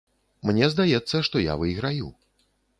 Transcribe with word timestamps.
Мне 0.49 0.69
здаецца, 0.75 1.15
што 1.29 1.45
я 1.45 1.53
выйграю. 1.61 2.13